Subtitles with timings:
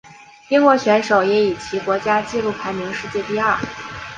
[0.49, 3.55] 英国选手也以其国家纪录排名世界第二。